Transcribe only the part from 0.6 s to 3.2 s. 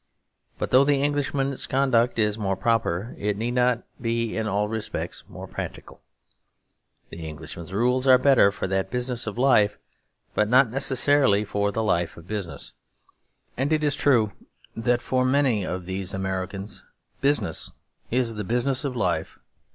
though the Englishman's conduct is more proper,